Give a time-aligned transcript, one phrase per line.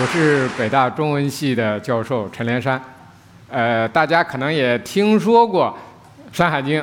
[0.00, 2.82] 我是北大中文系的教授陈连山，
[3.50, 5.76] 呃，大家可能也听说过
[6.34, 6.80] 《山海经》，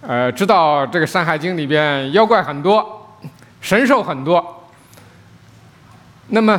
[0.00, 3.06] 呃，知道这个《山海经》里边妖怪很多，
[3.60, 4.66] 神兽很多。
[6.28, 6.58] 那么，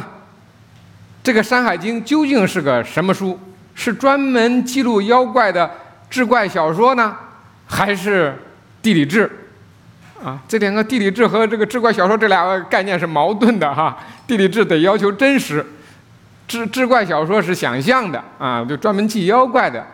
[1.23, 3.39] 这个《山海经》究竟是个什么书？
[3.73, 5.67] 是专门记录妖怪的
[6.07, 7.17] 志怪小说呢，
[7.65, 8.37] 还是
[8.79, 9.27] 地理志？
[10.23, 13.97] 啊，这两个地理志和这个志怪小说这俩概念是矛盾的哈。
[14.27, 15.65] 地理志得要求真实。
[16.47, 19.85] 志志怪小说是想象的啊，就专门记妖怪的。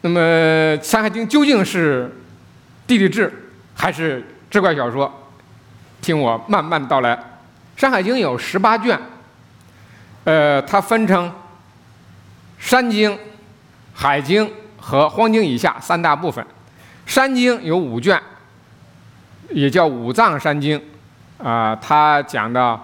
[0.00, 0.20] 那么
[0.82, 2.10] 《山海经》究竟是
[2.86, 5.12] 地理志还是志怪小说？
[6.00, 7.14] 听我慢慢道来。
[7.76, 8.98] 《山海经》有十八卷，
[10.24, 11.30] 呃，它分成
[12.58, 13.18] 山经、
[13.92, 16.44] 海经和荒经以下三大部分。
[17.04, 18.18] 山经有五卷，
[19.50, 20.80] 也叫五藏山经，
[21.36, 22.80] 啊，它讲的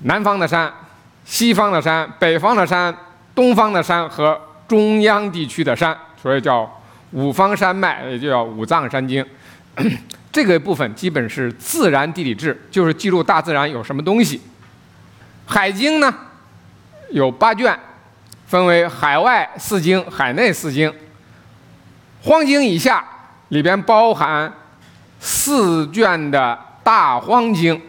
[0.00, 0.70] 南方的山。
[1.24, 2.94] 西方的山、北方的山、
[3.34, 6.70] 东方的山和中央地区的山，所以叫
[7.12, 9.24] 五方山脉，也就叫五藏山经。
[10.30, 14.40] 这个部分基本是自然地理志，就是记录大自然有什么东西。
[15.46, 16.12] 海经呢，
[17.10, 17.78] 有八卷，
[18.46, 20.92] 分为海外四经、海内四经。
[22.22, 23.04] 荒经以下
[23.48, 24.52] 里边包含
[25.20, 27.80] 四卷的大荒经。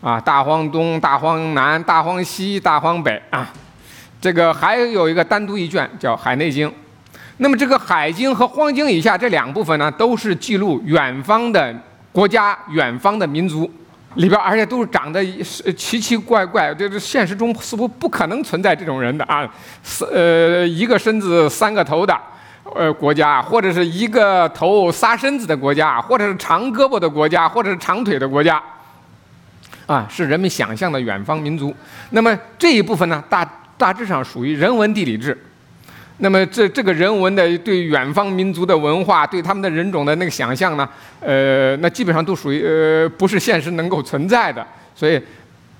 [0.00, 3.50] 啊，大荒东、大荒南、大荒西、大荒北啊，
[4.20, 6.68] 这个还有一个单独一卷叫《海内经》。
[7.38, 11.74] 那么这个海经和荒经以下这两部分呢，都是记录远方的
[12.12, 13.68] 国家、远方的民族
[14.14, 15.24] 里边，而且都是长得
[15.74, 19.48] 奇奇怪怪，这是现实中似乎不可能存在这种人的啊，
[20.12, 22.16] 呃，一个身子三个头的
[22.74, 28.62] 呃国家，或者是一个头仨身子的国家，或者是长胳膊的国家，或者是长腿的国家。
[29.88, 31.74] 啊，是人们想象的远方民族。
[32.10, 33.42] 那么这一部分呢，大
[33.78, 35.36] 大致上属于人文地理志。
[36.18, 40.86] 那么这这个人文的对远方民族的文化，对他们的人种的那个想象呢，
[41.20, 44.66] 呃，那基本上都属于呃不是现实能够存在的。
[44.94, 45.18] 所以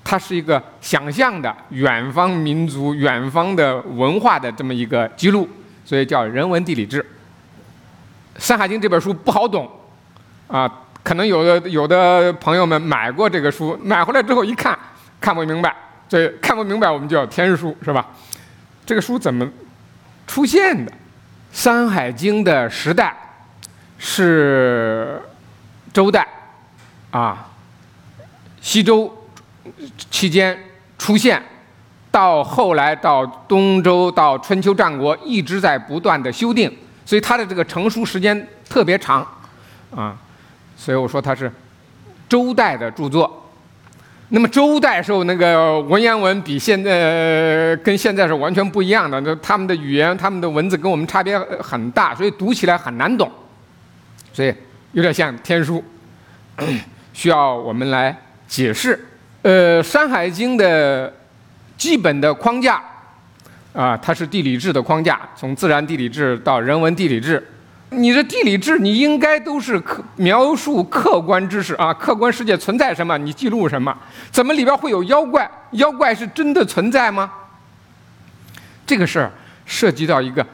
[0.03, 5.47] 它是一个想象的远方民族、远方的文化的这么一个记录，
[5.85, 6.99] 所以叫人文地理志。
[8.39, 9.69] 《山海经》这本书不好懂，
[10.47, 10.71] 啊。
[11.09, 14.77] 可能有的有的朋友们买过这个书，买回来之后一看，
[15.19, 15.75] 看不明白，
[16.07, 18.05] 这看不明白，我们就叫天书，是吧？
[18.85, 19.49] 这个书怎么
[20.27, 20.91] 出现的？
[21.51, 23.17] 《山海经》的时代
[23.97, 25.19] 是
[25.91, 26.27] 周代，
[27.09, 27.47] 啊，
[28.61, 29.11] 西周
[30.11, 30.55] 期间
[30.99, 31.41] 出现，
[32.11, 36.71] 到后来到东周到春秋战国一直在不断的修订，
[37.03, 39.27] 所以它的这个成书时间特别长，
[39.95, 40.15] 啊。
[40.79, 41.51] 所以我说它是
[42.29, 43.51] 周代的著作。
[44.29, 53.29] 那么周代时候那个文言文比现在跟现在是完全不一样的，那他们的语言、他们的文字跟我们差别很大，所以读起来很难懂。
[54.31, 54.53] 所以
[54.93, 55.83] 有点像天书，
[57.11, 58.97] 需要我们来解释。
[59.41, 61.13] 呃，《山海经》的
[61.77, 62.81] 基本的框架
[63.73, 67.45] 啊，它是地理志的框架，从自然地理志到人文地理志。
[67.91, 73.95] 你的地理志，你应该都是客描述客观知识啊，客观世界存在什么，你记录什么？
[74.31, 75.49] 怎么里边会有妖怪？
[75.71, 77.31] 妖怪是真的存在吗？
[78.85, 79.31] 这个事儿
[79.65, 80.45] 涉及到一个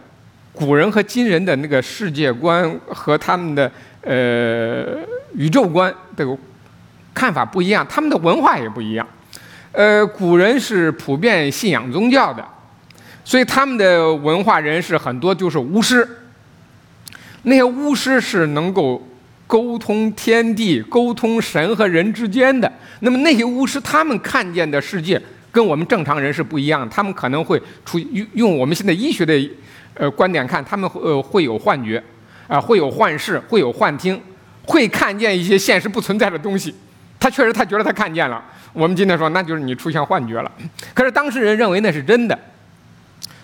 [0.53, 3.69] 古人和今人的那个世界观和他们的
[4.02, 4.97] 呃
[5.34, 6.25] 宇宙观的
[7.13, 9.06] 看法不一样，他们的文化也不一样。
[9.73, 12.46] 呃，古人是普遍信仰宗教的，
[13.25, 16.07] 所以他们的文化人士很多就是巫师。
[17.47, 19.07] 那些巫师是能够
[19.45, 22.72] 沟通天地、沟通神和人之间的。
[23.01, 26.89] 那么那些巫师，他们看见的世界跟我们正常人是不一样。
[26.89, 29.50] 他们可能会出用用我们现在医学的
[29.94, 32.03] 呃观点看，他们呃会有幻觉，
[32.47, 34.19] 啊会有幻视，会有幻听，
[34.63, 36.73] 会看见一些现实不存在的东西。
[37.19, 38.43] 他确实他觉得他看见了。
[38.73, 40.52] 我们今天说那就是你出现幻觉了。
[40.96, 42.37] 可是当事人认为那是真的，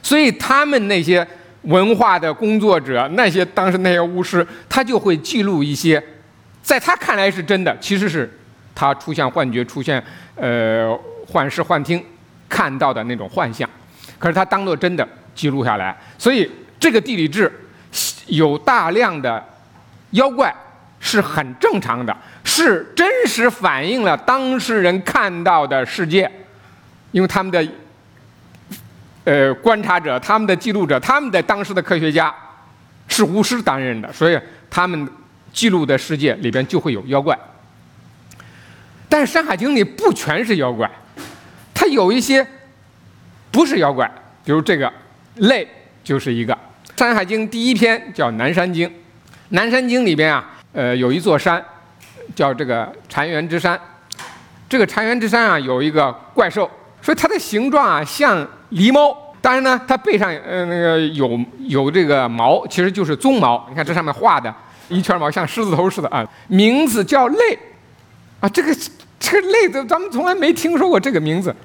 [0.02, 1.28] 所以他们那些。
[1.64, 6.04] 文化的工作者，那些当时那些巫师，他就会记录一些，
[6.64, 8.28] 在他看来是真的，其实是
[8.74, 10.04] 他出现幻觉、出现
[10.36, 10.98] 呃
[11.28, 12.04] 幻视、幻听
[12.50, 13.70] 看到的那种幻象，
[14.18, 15.96] 可是他当做真的记录下来。
[16.18, 16.50] 所以
[16.80, 17.52] 这个地理志
[18.26, 19.44] 有大量的
[20.12, 20.52] 妖怪
[21.00, 26.32] 是很正常的，是真实反映了当事人看到的世界，
[27.12, 27.64] 因为他们的。
[29.24, 32.34] 呃，观察者、他们的记录者、他们的当时的科学家
[33.08, 34.40] 是巫师担任的，所以
[34.70, 35.08] 他们
[35.54, 37.38] 记录的世界里边就会有妖怪。
[39.08, 40.90] 但是《山海经》里不全是妖怪，
[41.74, 42.46] 它有一些
[43.52, 44.10] 不是妖怪，
[44.44, 44.92] 比如这个
[45.36, 45.68] 类
[46.04, 46.54] 就是一个。
[46.98, 48.88] 《山海经》第一篇叫《南山经》，
[49.50, 51.64] 《南山经》里边啊，呃，有一座山
[52.36, 53.80] 叫这个禅园之山。
[54.70, 56.70] 这个禅园之山啊，有一个怪兽，
[57.02, 63.66] 说它的形状啊像狸猫，当然呢，它背上呃那个有有这个毛，其实就是鬃毛。
[63.70, 64.54] 你看这上面画的
[64.88, 66.24] 一圈毛，像狮子头似的啊。
[66.48, 67.60] 名字叫类，
[68.40, 68.76] 啊，这个
[69.20, 71.56] 这个类的，咱们从来没听说过这个名字。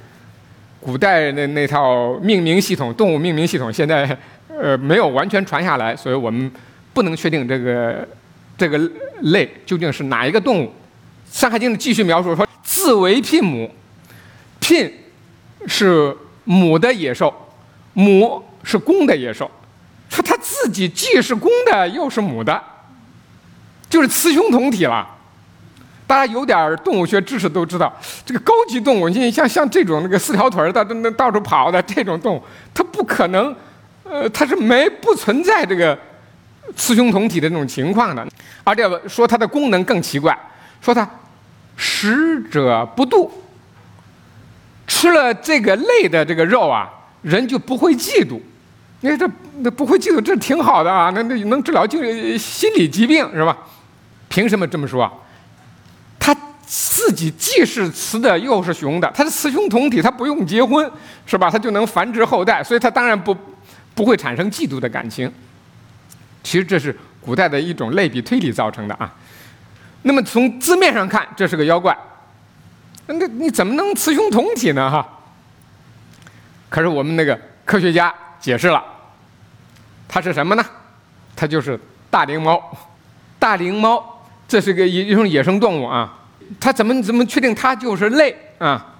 [0.81, 4.17] 古代那那套命名系统，动物命名系统，现在
[4.49, 6.51] 呃没有完全传下来，所以我们
[6.95, 8.07] 不能确定这个
[8.57, 8.79] 这个
[9.23, 10.67] 类究竟是哪一个动物。
[11.31, 12.47] 《山海经》继续描述说。
[12.63, 13.71] 自为牝母，
[14.61, 14.91] 牝
[15.67, 17.33] 是母的野兽，
[17.95, 19.51] 母是公的野兽。
[20.09, 22.63] 说他自己既是公的，又是母的，
[23.89, 25.07] 就是雌雄同体了。
[26.07, 27.93] 大家有点动物学知识都知道，
[28.25, 32.43] 这个高级动物，你像像这种那个四条腿的、那到处跑的这种动物，
[32.73, 33.55] 它不可能，
[34.05, 35.99] 呃，它是没不存在这个
[36.77, 38.27] 雌雄同体的这种情况的。
[38.63, 40.39] 而且说它的功能更奇怪，
[40.81, 41.09] 说它。
[41.79, 43.29] 食者不妒，
[45.07, 46.91] 吃了这个类的这个肉啊，
[47.23, 48.41] 人就不会嫉妒。
[49.01, 52.01] 你看这那不会嫉妒，这挺好的啊，那那能治疗就
[52.37, 53.57] 心理疾病是吧？
[54.29, 55.09] 凭什么这么说？
[56.19, 56.37] 他
[56.67, 60.91] 自己既是雌的又是雄的，他是雌雄同体，他不用结婚
[61.25, 61.49] 是吧？
[61.49, 63.37] 他就能繁殖后代，所以他当然不
[63.95, 65.33] 不会产生嫉妒的感情。
[66.43, 69.15] 其实这是古代的一种类比推理造成的啊。
[70.03, 71.97] 那么从字面上看，这是个妖怪，
[73.07, 74.91] 那你怎么能雌雄同体呢？
[74.91, 75.07] 哈。
[76.69, 78.83] 可是我们那个科学家解释了，
[80.09, 80.65] 它是什么呢？
[81.35, 81.79] 它就是
[82.11, 82.63] 大灵猫。
[83.39, 86.19] 大灵猫，这是个一一种野生动物啊。
[86.59, 88.95] 它怎么怎么确定它就是类啊？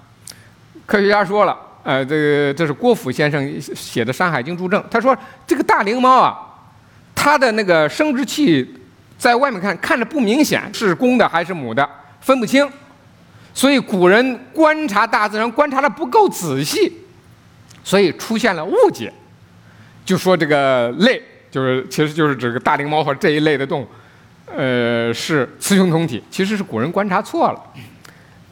[0.85, 5.15] 科学家说了，呃，这个这是郭甫先生写的《山海经注证》，他说
[5.45, 6.37] 这个大灵猫啊，
[7.13, 8.73] 它的那个生殖器。
[9.17, 11.89] 在外面看，看着不明显是公的还是母的，
[12.21, 12.69] 分不清，
[13.57, 16.93] 所以古人观察大自然观察的不够仔细，
[17.83, 19.11] 所以出现了误解，
[20.05, 21.19] 就说这个类
[21.49, 23.87] 就是其实就是指个大灵猫或这一类的动物，
[24.55, 27.59] 呃，是雌雄同体，其实是古人观察错了。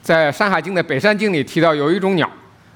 [0.01, 2.27] 在《山海经》的《北山经》里提到有一种鸟，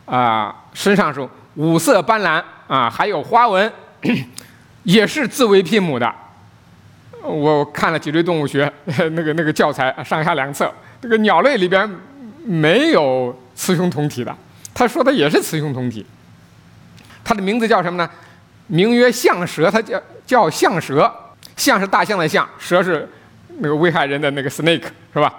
[0.05, 3.73] 啊，身上是五色斑斓啊，还有花纹，
[4.83, 6.13] 也是自为牝母的。
[7.23, 10.71] 我看了脊椎动物学 那个那个教材上下两册，
[11.01, 11.89] 这个鸟类里边
[12.45, 14.35] 没有雌雄同体的，
[14.73, 16.05] 他说的也是雌雄同体。
[17.23, 18.09] 他的名字叫什么呢？
[18.67, 21.11] 名曰象蛇，它叫叫象蛇。
[21.57, 23.09] 象是大象的象，蛇是
[23.57, 25.33] 那个危害人的那个 snake 是吧？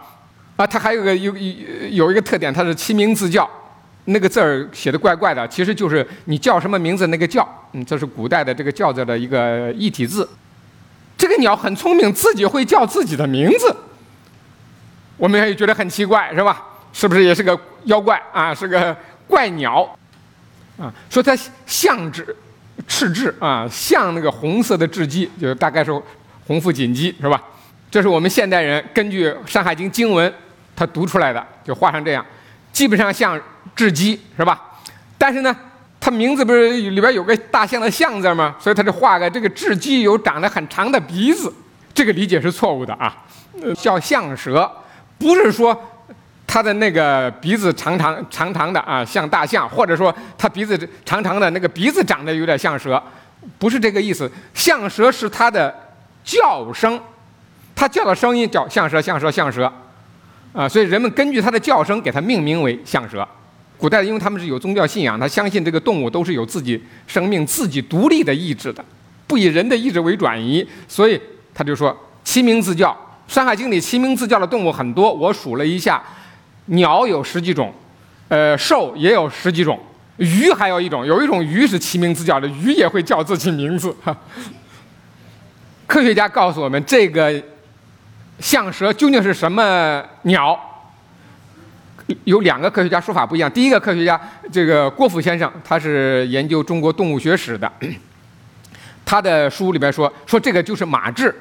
[0.57, 3.49] 啊，它还有个有有有一个特点，它是起名字叫，
[4.05, 10.29] 那个字儿写的怪怪的，其实就是你叫什么名字那个叫，嗯，这是古代的这个叫字的一个异体字。
[11.17, 13.75] 这个鸟很聪明，自己会叫自己的名字。
[15.17, 16.63] 我们也觉得很奇怪，是吧？
[16.93, 18.55] 是不是也是个妖怪啊？
[18.55, 18.97] 是个
[19.27, 19.89] 怪鸟
[20.79, 20.93] 啊？
[21.09, 22.35] 说它像只
[22.89, 25.93] 赤雉啊，像那个红色的雉鸡，就大概是
[26.47, 27.43] 红腹锦鸡，是吧？
[27.91, 30.33] 这是我们现代人根据《山海经》经文
[30.75, 32.25] 他读出来的，就画成这样，
[32.73, 33.41] 基本上像
[33.77, 34.61] 雉鸡，是吧？
[35.19, 35.57] 但是呢？
[36.03, 38.57] 它名字不是里边有个大象的象字吗？
[38.59, 41.53] 所以它就画个这个雉鸡有长得很长的鼻子，
[41.93, 43.15] 这个理解是错误的啊。
[43.79, 44.73] 叫象蛇，
[45.19, 45.79] 不是说
[46.53, 53.01] 它的那个鼻子长长长长的啊，像大象，或者说它鼻子长长的那个鼻子长得有点像蛇，
[53.57, 54.29] 不是这个意思。
[54.53, 55.73] 象蛇是它的
[56.25, 57.01] 叫声，
[57.73, 59.73] 它叫的声音叫象蛇象蛇象蛇，
[60.53, 63.25] 啊，所以人们根据它的叫声给它命名为象蛇。
[63.79, 68.85] 古代因为他们是有宗教信仰，他相信这个动物都是有自己生命、自己独立的意志的，
[69.29, 71.19] 不以人的意志为转移，所以
[71.55, 72.91] 他就说齐名自叫。
[73.33, 76.03] 《山海经》里齐名自叫的动物很多，我数了一下，
[76.71, 77.73] 鸟有十几种，
[78.29, 79.79] 呃，兽也有十几种，
[80.17, 83.95] 鱼还有一种，有一种鱼是其名字叫的，鱼也会叫自己名字。
[85.87, 87.43] 科学家告诉我们，这个
[88.39, 90.59] 象蛇究竟是什么鸟？
[92.25, 93.51] 有两个科学家说法不一样。
[93.51, 94.21] 第一个科学家，
[94.53, 97.71] 这个郭富先生，他是研究中国动物学史的。
[99.05, 101.33] 他的书里边说，说这个就是马雉，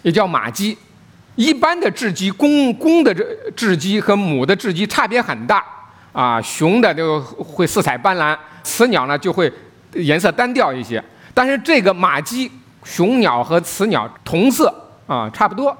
[0.00, 0.76] 也叫马鸡。
[1.34, 3.24] 一般的雉鸡，公公的这
[3.56, 5.64] 雉鸡和母的雉鸡差别很大
[6.12, 6.40] 啊。
[6.40, 9.52] 雄的就会色彩斑斓，雌鸟呢就会
[9.94, 11.02] 颜色单调一些。
[11.34, 12.50] 但是这个马鸡，
[12.84, 14.72] 雄鸟和雌鸟同色
[15.06, 15.76] 啊，差不多。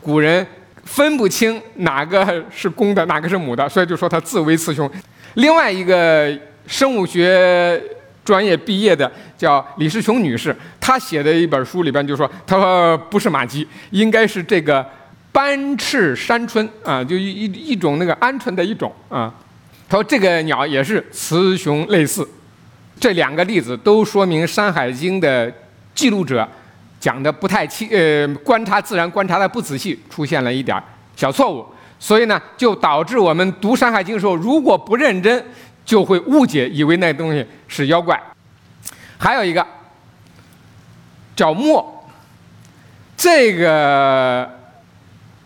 [0.00, 0.46] 古人。
[0.82, 4.90] 分不清哪个是公的，哪个是母的，所以就说它自为雌雄。
[5.34, 7.80] 另外一个生物学
[8.24, 14.86] 专业毕业的，叫李世雄女士，她写的一本书里边就说，她说不是马鸡，应该是这个
[15.32, 19.32] 斑翅山鹑啊，就一一一种那个鹌鹑的一种啊。
[19.88, 22.28] 她说这个鸟也是雌雄类似，
[22.98, 25.52] 这两个例子都说明《山海经》的
[25.94, 26.46] 记录者
[27.00, 30.80] 讲的不太清，呃，观察自然观察的不仔细，出现了一点
[31.16, 31.64] 小错误。
[31.98, 35.44] 所以呢，就导致我们读《山海经》的时候，如果不认真，
[35.90, 38.16] 就会误解，以为那东西是妖怪。
[39.18, 39.66] 还有一个
[41.34, 42.08] 叫墨，
[43.16, 44.48] 这个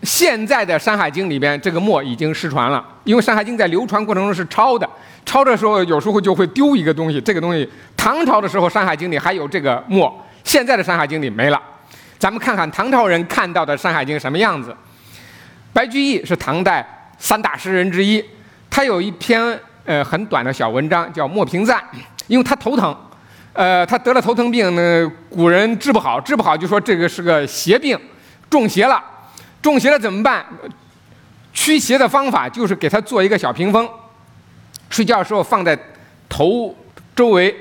[0.03, 4.87] 现在的《山海经》里边，这个墨已经失传了，因为《山海经》在流传过程中是抄的，
[5.25, 7.19] 抄的时候有时候就会丢一个东西。
[7.19, 11.59] 这个东西，唐朝的时候《山海经》里还有这个墨，现在的《山海经》里没了。
[12.19, 14.77] 咱们看看唐朝人看到的《山海经》什么样子。
[15.73, 16.85] 白居易是唐代
[17.17, 18.23] 三大诗人之一，
[18.69, 21.77] 他有一篇呃很短的小文章叫《墨平赞》，
[22.27, 22.95] 因为他头疼，
[23.53, 27.97] 呃，他得了头疼病呢，古人治不好，治不好就说这个是个邪病，
[28.49, 29.03] 中邪了，
[29.61, 30.45] 中邪了怎么办？
[31.53, 33.89] 驱邪的方法就是给他做一个小屏风，
[34.89, 35.77] 睡觉的时候放在
[36.27, 36.75] 头
[37.15, 37.55] 周围，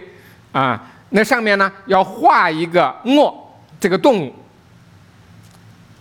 [0.50, 4.35] 啊，那上面呢要画一个墨这个动物。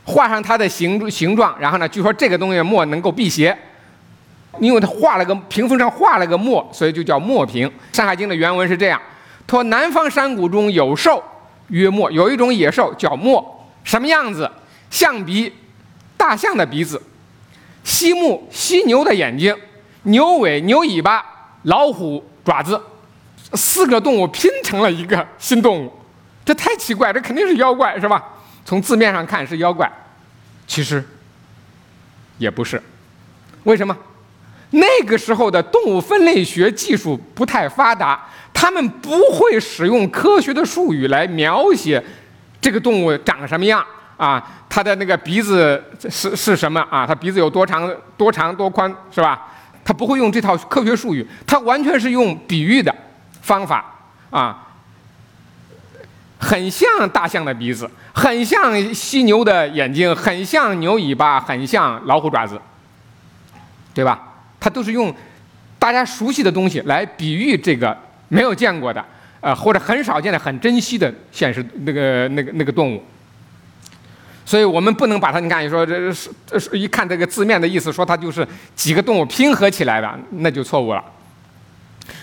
[0.06, 3.58] 画上它的形形状，然后呢，据说这个东西墨能够辟邪，
[4.60, 7.68] 因为他画了个屏风上画了个墨，所以就叫墨屏。
[7.92, 9.02] 《山海经》的原文是这样：
[9.48, 11.24] 他说南方山谷中有兽，
[11.70, 14.50] 曰墨，有一种野兽叫墨，什么样子？
[14.90, 15.52] 象鼻，
[16.16, 16.98] 大象的鼻子；
[17.84, 19.56] 犀目，犀牛的眼睛；
[20.04, 21.24] 牛尾，牛尾巴；
[21.64, 22.80] 老虎爪子。
[23.56, 25.94] 四个动物拼成了一个新动物，
[26.44, 28.24] 这太奇怪，这肯定是妖怪，是吧？
[28.66, 29.92] 从字面上看是妖怪，
[30.66, 31.04] 其实
[32.40, 32.82] 也不是。
[33.64, 33.96] 为什么？
[34.74, 42.04] 那个时候的动物分类学技术不太发达，他们不会使用科学的术语来描写
[42.60, 43.86] 这个动物长什么样
[44.18, 47.06] 啊，它的那个鼻子是是什么啊？
[47.06, 49.48] 它鼻子有多长、多长、多宽，是吧？
[49.86, 52.94] 他不会用这套科学术语，他完全是用比喻的
[53.42, 53.86] 方法
[54.30, 54.68] 啊。
[56.40, 62.60] 很像大象的鼻子，很像犀牛的眼睛，很像牛尾巴，很像老虎爪子，
[63.94, 64.33] 对吧？
[64.64, 65.14] 它都是用
[65.78, 67.98] 大家熟悉的东西来比喻这个
[68.30, 69.04] 没有见过的，
[69.42, 73.04] 呃，或者很少见的、很珍惜的现实那个那个那个动物。
[74.46, 81.04] 所以我们不能把它，你看，你说这是是一看这个字面的意思，说它就是几个动物拼合起来的，那就错误了。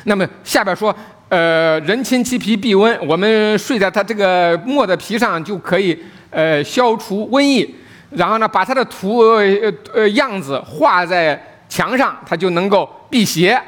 [0.04, 0.96] 那么下边说。
[1.30, 5.96] 呃，人亲其皮避瘟，我们睡在它这个墨的皮上就可以
[6.30, 7.72] 呃消除瘟疫。
[8.10, 11.40] 然后呢，把它的图呃呃样子画在
[11.80, 13.58] 墙上，它就能够辟邪。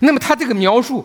[0.00, 1.02] 那么它这个描述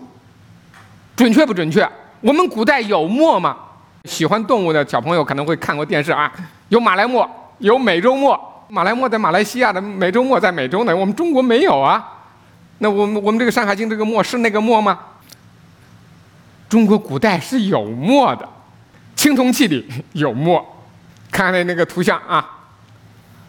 [1.16, 1.90] 准确不准确？
[2.20, 3.56] 我们古代有墨吗？
[4.04, 6.30] 喜欢动物的小朋友可能会看过电视啊，
[6.68, 7.30] 有马来墨，
[7.60, 8.38] 有美洲墨。
[8.68, 12.06] 马来墨在马来西亚的，美洲墨在美洲呢，我们中国没有啊。
[12.80, 15.00] 那我们我们这个《山海经》这个墨是那个墨吗？
[16.68, 18.50] 中国古代是有墨的，
[19.16, 20.84] 青铜器里有墨，
[21.32, 22.46] 看看那个图像啊，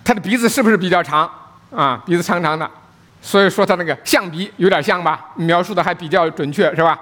[0.05, 1.29] 它的鼻子是不是比较长
[1.75, 2.03] 啊？
[2.07, 2.69] 鼻子长长的，
[3.21, 5.31] 所以说它那个象鼻有点像吧？
[5.37, 6.99] 描述的还比较准确是吧？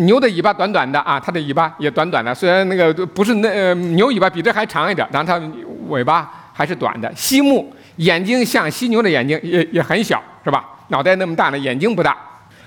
[0.00, 5.40] 牛的尾巴短短的啊，它的尾巴也短短的，虽然那个不是那呃牛尾巴比这还长一点，但它
[5.88, 7.10] 尾巴还是短的。
[7.14, 10.64] 犀目，眼睛像犀牛的眼睛，也也很小是吧？
[10.88, 12.16] 脑袋那么大呢，眼睛不大。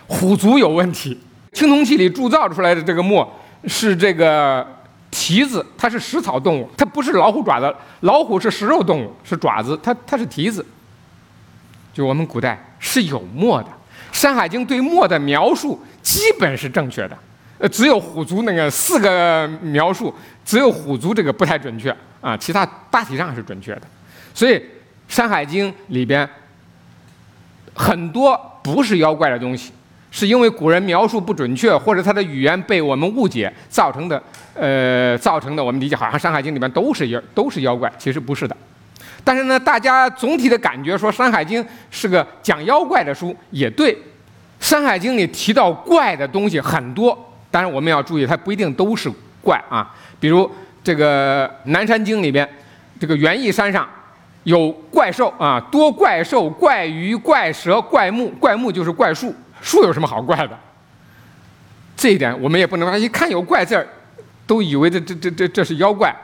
[0.08, 1.20] 虎足有问题。
[1.52, 3.28] 青铜器里铸造出来的这个墨
[3.66, 4.66] 是这个
[5.12, 7.76] 蹄子，它是食草动物，它不是老虎爪子。
[8.02, 10.66] 老虎是食肉动物，是爪子，它它是蹄子。
[11.94, 13.68] 就我们古代是有墨的，
[14.12, 17.18] 《山海经》对墨的描述基本是正确的，
[17.58, 20.14] 呃，只有虎族那个四个描述，
[20.46, 23.82] 只有虎族这个不太准确啊，其他大体上是准确的。
[24.34, 24.56] 所以
[25.08, 26.28] 《山海经》里边
[27.74, 29.72] 很多不是妖怪的东西。
[30.12, 34.20] 是因为古人描述不准确，或者他的语言被我们误解造成的，
[34.56, 38.58] 呃，造成的我们理解好像《山海经》里面都是妖，都是妖怪，其实不是的。
[39.24, 43.94] 但是呢，大家总体的感觉说《山海经》是个讲妖怪的书，也对，
[44.60, 47.18] 《山海经》里提到怪的东西很多，
[47.52, 49.12] 当然我们要注意，它不一定都是
[49.42, 49.94] 怪啊。
[50.20, 50.50] 比如
[50.84, 52.48] 这个《南山经》里边，
[53.00, 53.88] 这个园艺山上
[54.44, 59.36] 有怪兽啊，多怪兽、怪鱼、怪蛇、怪木，怪木就是怪树。
[59.62, 60.58] 树有什么好怪的？
[61.98, 63.86] 这一点我们也不能一看有怪字儿，
[64.48, 66.16] 都以为这这这这这是妖怪。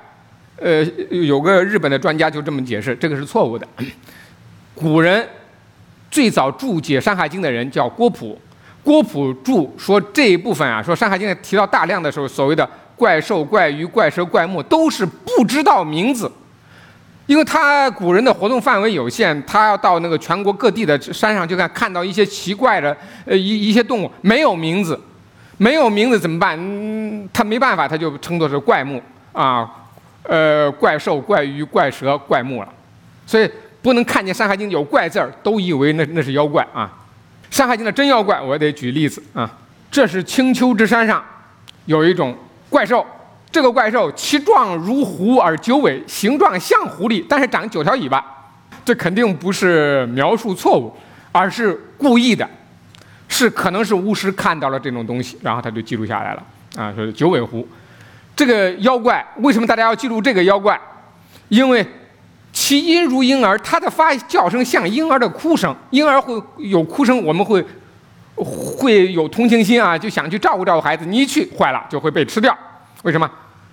[0.57, 3.67] 呃，有个日本的专家就这么解释，这个是错误的。
[4.73, 5.27] 古人
[6.09, 8.37] 最早注解《山海经》的人叫郭璞，
[8.83, 16.31] 郭璞注说这一部分啊，说《山海经》提到大量的时候，所谓的怪兽、怪鱼、怪蛇、怪木，都是不知道名字，
[17.25, 22.95] 因为他古人的活动范围有限，他要到那个全国各地的山上去看，看到一些奇怪的
[23.25, 24.97] 呃一一些动物没有名字，
[25.57, 26.57] 没有名字怎么办？
[26.57, 29.01] 嗯，他没办法，他就称作是怪木
[29.33, 29.69] 啊，
[30.27, 32.69] 呃，怪兽、怪鱼、怪蛇、怪木了，
[33.25, 33.49] 所以
[33.81, 36.91] 不能看见《山海经》有怪字儿，都以为那那是妖怪啊。
[37.55, 39.49] 《山海经》的真妖怪，我得举例子啊。
[39.91, 41.23] 这是青丘之山上
[41.85, 42.35] 有一种
[42.69, 43.05] 怪兽，
[43.49, 48.23] 这个怪兽其状如狐而九尾，形状像狐狸，但是长九条尾巴。
[48.83, 50.93] 这肯定不是描述错误，
[51.31, 52.47] 而是故意的，
[53.27, 56.43] 是可能是巫师看到了这种东西，然后他就记录下来了
[56.75, 56.93] 啊。
[56.93, 57.67] 说九尾狐，
[58.35, 60.79] 这个妖怪为什么大家要记住这个妖怪？
[61.49, 61.85] 因为。
[62.57, 67.63] 其音如婴儿，它的发叫声像婴儿的哭声，婴儿会有哭声，我们会
[68.37, 71.05] 会有同情心啊，就想去照顾照顾孩子。
[71.05, 72.57] 你一去坏了，就会被吃掉。
[73.03, 73.29] 为什么？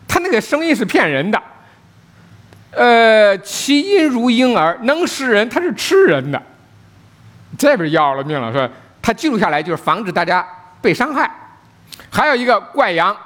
[0.09, 1.40] 他那个声音是骗人的。
[2.73, 6.42] 呃，其音如婴儿，能食人，它是吃人的。
[7.57, 8.69] 这边要了命了，是吧？
[9.00, 10.45] 他记录下来就是防止大家
[10.81, 11.31] 被伤害。
[12.11, 13.16] 还有一个怪羊，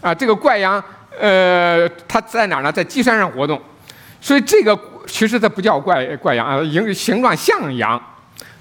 [0.00, 0.82] 啊，这个怪羊，
[1.18, 2.72] 呃，它在哪儿呢？
[2.72, 3.60] 在鸡山上活动。
[4.20, 8.00] 所以这个其实它不叫怪怪羊啊，形形状像羊，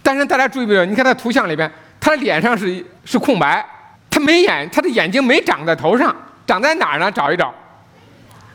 [0.01, 0.85] 但是大家注意没有？
[0.85, 1.69] 你看它图像里边，
[1.99, 3.65] 它的脸上是是空白，
[4.09, 6.15] 它没眼，它的眼睛没长在头上，
[6.47, 7.11] 长在哪儿呢？
[7.11, 7.53] 找一找，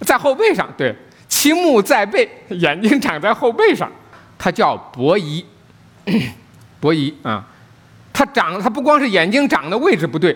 [0.00, 0.66] 在后背上。
[0.78, 0.94] 对，
[1.28, 3.90] 其目在背，眼睛长在后背上，
[4.38, 5.44] 它叫伯夷，
[6.80, 7.44] 伯夷啊，
[8.14, 10.34] 它长它不光是眼睛长的位置不对，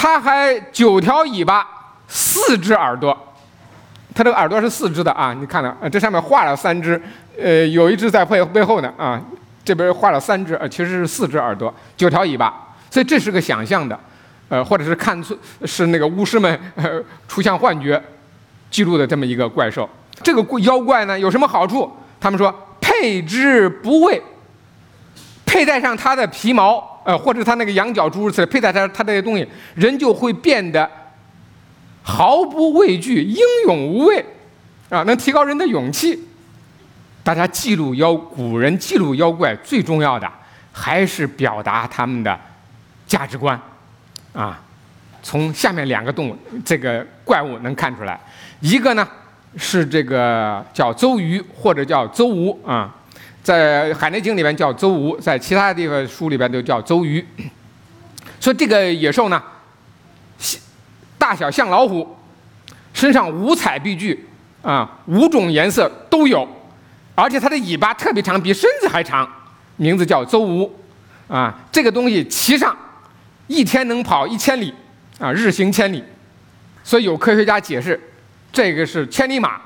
[0.00, 1.66] 它还九条尾巴，
[2.06, 3.34] 四只耳朵。
[4.14, 7.02] 它这个耳朵是四只的啊，你看到，这上面画了三只，
[7.36, 9.20] 呃，有一只在背背后呢啊，
[9.64, 13.98] 这边画了三只，呃，其实是四只耳朵，九条尾巴，所以这是个想象的，
[14.48, 18.00] 呃，或者是看错是那个巫师们呃出现幻觉
[18.70, 19.90] 记录的这么一个怪兽。
[20.22, 21.92] 这个妖怪呢有什么好处？
[22.20, 24.22] 他们说配之不畏，
[25.48, 30.88] 佩戴上它的皮毛，呃，或者它那个羊角诸如此类，佩戴它它这些东西，人就会变得。
[32.00, 34.24] 毫不畏惧，英勇无畏，
[34.88, 36.18] 啊，能提高人的勇气。
[37.22, 40.26] 大家记录妖，古人记录妖怪最重要的
[40.72, 42.38] 还是表达他们的
[43.06, 43.60] 价值观，
[44.32, 44.58] 啊，
[45.22, 48.18] 从下面两个动物这个怪物能看出来，
[48.60, 49.06] 一个呢
[49.58, 52.96] 是这个叫邹鱼或者叫邹吴啊，
[53.48, 57.26] 在《海内经》里边叫邹吴，在其他地方书里边都叫邹鱼。
[58.38, 59.42] 说这个野兽呢。
[61.16, 62.14] 大小像老虎，
[62.92, 64.28] 身上五彩碧具，
[64.60, 66.46] 啊，五种颜色都有，
[67.14, 69.26] 而且它的尾巴特别长，比身子还长，
[69.76, 70.70] 名字叫邹吴，
[71.26, 72.76] 啊，这个东西骑上，
[73.46, 74.74] 一天能跑一千里，
[75.18, 76.04] 啊，日行千里，
[76.84, 77.98] 所以有科学家解释，
[78.52, 79.58] 这个是千里马，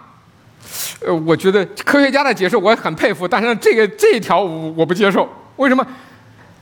[1.05, 5.87] 呃，我觉得科学家的解释我很佩服，但是这个这一条我我不接受，为什么？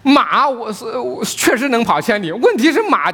[0.02, 0.86] 马我是
[1.24, 3.12] 确实能跑千里，问题是马。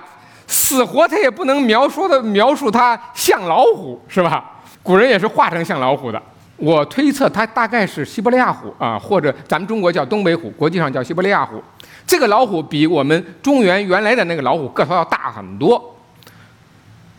[0.48, 4.44] 死活它也不能描述的描述它像老虎是吧？
[4.80, 6.22] 古人也是画成像老虎的。
[6.56, 11.60] 我推测它大概是西伯利亚虎啊，或者咱们中国叫东北虎，国际上叫西伯利亚虎。
[12.06, 15.96] 这个老虎比我们中原原来的那个老虎个头要大很多。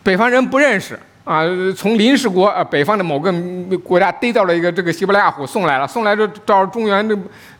[0.02, 0.98] 北方人不认识
[1.28, 1.44] 啊，
[1.76, 3.30] 从临时国呃北方的某个
[3.84, 7.14] 国家逮到了一个这个西伯利亚虎送来了，送来这到中原这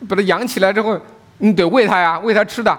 [0.09, 0.99] 把它养起来之后，
[1.37, 2.75] 你得喂它呀，喂它吃的。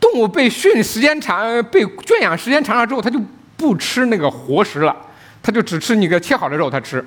[0.00, 3.20] 动物被训时间长，被圈养时间长了之后，它就
[3.58, 4.96] 不吃那个活食了，
[5.42, 7.04] 它就只吃你个切好的肉，它吃。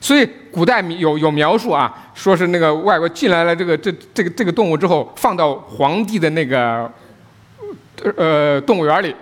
[0.00, 6.90] 所以古代有有描述啊，说是那个外国进来了这个这这个这个动物之后，放到皇帝的那个
[8.16, 9.14] 呃动物园里，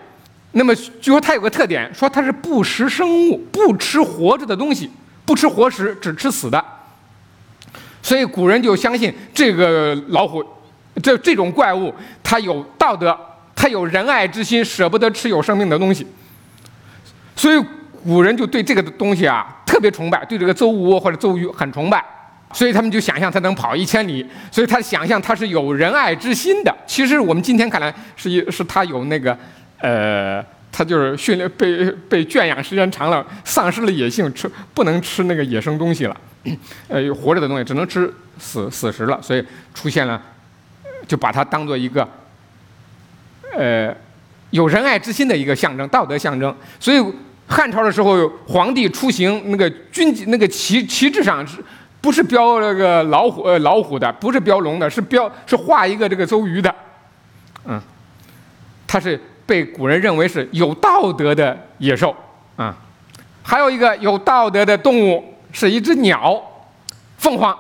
[0.53, 4.91] 那么据说它有个特点，说它是不食生物，不吃活着的东西，
[5.25, 6.65] 不吃活食，只吃死的。
[8.03, 10.45] 所以古人就相信这个老虎。
[11.03, 13.17] 这这种怪物，它有道德，
[13.55, 16.05] 它有仁爱之心，舍不得吃有生命的东西，
[17.35, 17.65] 所以
[18.05, 22.05] 古人就对这个东西啊特别崇拜，对这个邹吴或者邹鱼很崇拜，
[22.53, 26.77] 所以他们就想象它能跑一千里，所以他想象它是有仁爱之心的。
[26.87, 29.39] 其实我们今天看来，是一是它有那个，
[29.81, 36.17] 呃，它就是训练被被圈养时间长了，丧失了野性，吃不能吃那个野生东西了，
[36.89, 40.21] 呃，活着的东西只能吃死死食了，所以出现了。
[41.09, 42.09] 就把它当做一个，
[43.57, 43.93] 呃，
[44.51, 46.55] 有仁爱之心的一个象征，道德象征。
[46.79, 47.05] 所以
[47.49, 51.57] 汉朝的时候，皇帝出行那个军那个旗旗帜上是，
[52.01, 56.73] 不是标那个老虎呃老虎的，不是标龙的，是标是画一个这个周瑜的，
[57.65, 57.81] 嗯，
[58.87, 62.15] 它是被古人认为是有道德的野兽
[62.55, 62.77] 啊。
[63.43, 66.41] 还有一个有道德的动物是一只鸟，
[67.19, 67.53] 凤凰。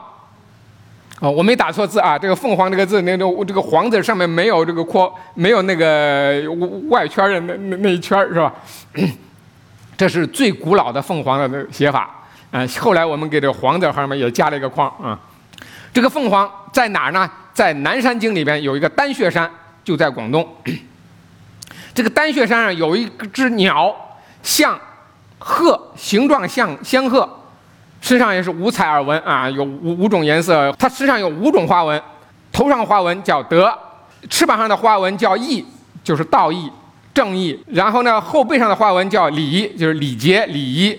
[1.18, 6.40] 哦，我没打错字啊，这个凤凰这个字，那个这个黄字上面没有这个括，没有那个
[6.88, 8.54] 外圈的那那那一圈是吧？
[9.98, 12.08] 这是最古老的凤凰的那写法。
[12.52, 15.18] 啊，后来我们给这个黄字上面也加了一个框啊。
[15.92, 17.28] 这个凤凰在哪儿呢？
[17.52, 19.50] 在南山经里边有一个丹穴山，
[19.82, 20.48] 就在广东。
[22.00, 23.94] 这个丹穴山上有一只鸟，
[24.42, 24.80] 像
[25.38, 27.28] 鹤，形状像仙鹤，
[28.00, 30.74] 身上也是五彩耳纹啊，有五五种颜色。
[30.78, 32.02] 它身上有五种花纹，
[32.50, 33.70] 头上花纹叫德，
[34.30, 35.62] 翅膀上的花纹叫义，
[36.02, 36.72] 就是道义、
[37.12, 37.62] 正义。
[37.66, 40.98] 然后呢，后背上的花纹叫礼，就是礼节、礼仪。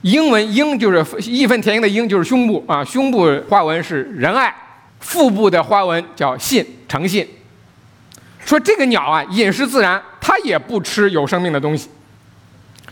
[0.00, 4.52] 英文鹰就是义愤填膺的鹰，就是胸部啊，胸部花纹是仁爱，
[4.98, 7.24] 腹部的花纹叫信，诚信。
[8.44, 11.88] 说这个鸟啊，饮食自然，它也不吃有生命的东西，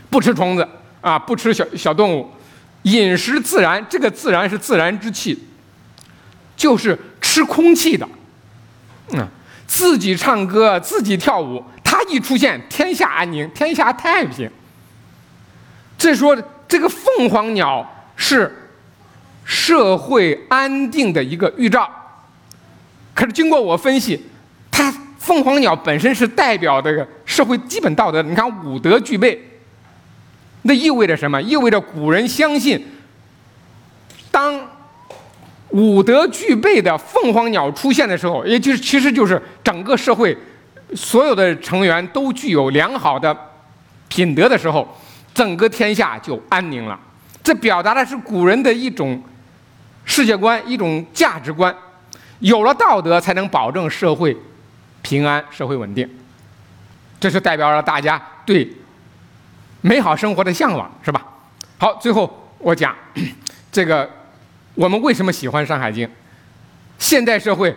[0.09, 0.67] 不吃虫子
[1.01, 2.29] 啊，不吃小小动物，
[2.83, 3.85] 饮食自然。
[3.89, 5.47] 这个自然是自然之气，
[6.55, 8.07] 就是吃空气的。
[9.13, 9.27] 嗯，
[9.67, 14.49] 自己唱歌，自己跳舞，它一出现，天下安宁，天下太平。
[15.97, 16.37] 这说。
[16.71, 17.85] 这个凤凰鸟
[18.15, 18.69] 是
[19.43, 21.91] 社会安定的一个预兆，
[23.13, 24.25] 可是经过我分析，
[25.31, 28.21] 凤凰鸟本身是代表这个社会基本道德。
[28.21, 29.41] 你看五德具备，
[30.63, 31.41] 那意味着什么？
[31.41, 32.85] 意味着古人相信，
[34.29, 34.59] 当
[35.69, 40.37] 五德具备的凤凰鸟出现的时候，也就是其实就是整个社会
[40.95, 43.33] 所有的成员都具有良好的
[44.09, 44.85] 品德的时候。
[45.33, 46.99] 整个天下就安宁了，
[47.41, 49.23] 这表达的是古人的一种
[50.03, 51.73] 世界观、一种价值观。
[52.39, 54.35] 有了道德，才能保证社会
[55.01, 56.09] 平安、社会稳定。
[57.19, 58.67] 这是代表了大家对
[59.81, 61.25] 美好生活的向往，是吧？
[61.77, 62.95] 好，最后我讲
[63.71, 64.09] 这个，
[64.75, 66.07] 我们为什么喜欢《山海经》？
[66.97, 67.75] 现代社会。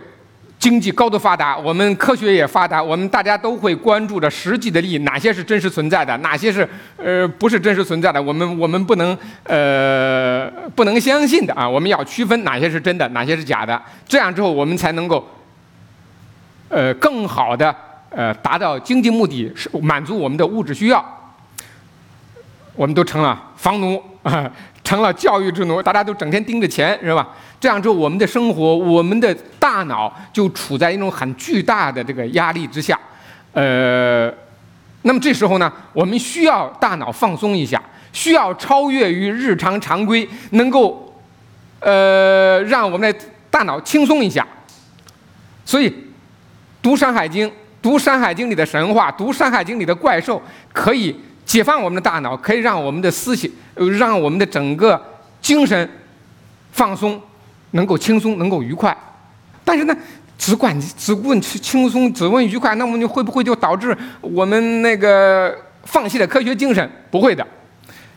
[0.57, 15.29] 经济高度发达，我们科学也发达，我们大家都会关注着实际的利益，哪些是真实存在的，哪些是呃不是真实存在的，我们我们不能呃不能相信的啊，我们要区分哪些是真的，哪些是假的，这样之后我们才能够
[16.75, 17.73] 呃更好的
[18.09, 21.03] 呃达到经济目的，是满足我们的物质需要。
[22.75, 24.51] 我们都成了房奴啊，
[24.83, 27.29] 成了教育之奴，大家都整天盯着钱，是吧？
[27.61, 32.99] 这样之后，我们的生活，我们的大脑就处在一种很巨大的这个压力之下，
[33.53, 34.29] 呃，
[35.03, 41.15] 那么这时候呢，我们需要大脑放松一下，需要超越于日常常规，能够，
[41.79, 44.45] 呃，让我们的大脑轻松一下。
[45.63, 45.91] 所以，
[46.85, 47.49] 读《山海经》，
[47.81, 50.39] 读《山海经》里的神话，读《山海经》里的怪兽，
[50.71, 53.49] 可以解放我们的大脑，可以让我们的思想，
[53.97, 55.03] 让我们的整个
[55.41, 55.89] 精神
[56.71, 57.19] 放松。
[57.71, 58.95] 能够轻松，能够愉快，
[59.63, 59.97] 但是呢，
[60.37, 66.87] 只管只问轻松，只问愉快，那么你会不会就导致我们那个放弃了科学精神？
[67.09, 67.45] 不会的。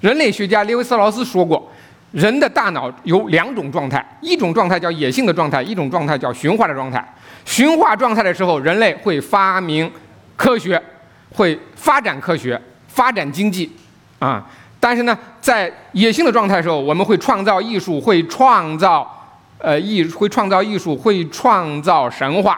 [0.00, 1.72] 人类学家列维斯劳斯说过，
[2.12, 7.06] 人的大脑有两种状态，一种状态叫野性的状态，一种状态叫驯化的状态。
[7.44, 9.90] 驯化状态的时候，人类会发明
[10.36, 10.82] 科学，
[11.30, 13.70] 会发展科学，发展经济，
[14.18, 14.46] 啊，
[14.80, 19.14] 但是呢，在野性的状态的时候，我们会创造艺术，会创造。
[19.60, 22.56] 呃，艺会创造艺术，会创造神话，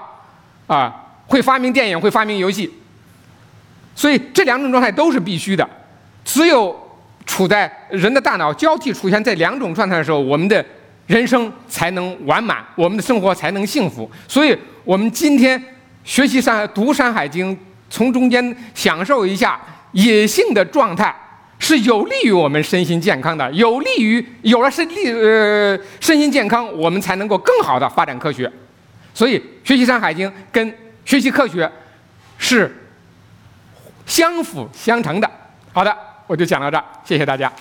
[0.67, 0.95] 啊，
[1.27, 2.71] 会发明电影，会发明游戏。
[3.95, 5.67] 所以这两种状态都是必须的。
[6.27, 6.79] 只有
[7.31, 10.65] 处在人的大脑交替出现这两种状态的时候，我们的
[11.07, 14.11] 人生才能完满，我们的生活才能幸福。
[14.27, 15.63] 所以，我们今天
[16.03, 17.57] 学习山读《山海经》，
[17.89, 19.61] 从中间享受一下
[19.93, 21.15] 野性的状态。
[21.63, 28.51] 是有利于我们身心健康的，有利于有了身力呃身心健康，我们才能够更好的发展科学。
[29.13, 31.71] 所以学习《山海经》跟学习科学
[32.39, 32.75] 是
[34.07, 35.31] 相辅相成的。
[35.71, 35.95] 好的，
[36.31, 37.53] 我就讲到这儿，谢谢大家。